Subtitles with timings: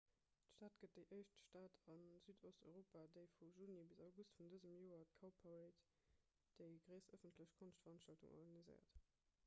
[0.45, 5.05] d'stad gëtt déi éischt stad a südosteuropa déi vu juni bis august vun dësem joer
[5.11, 5.83] d'cowparade
[6.61, 8.97] déi gréisst ëffentlech konschtveranstaltung organiséiert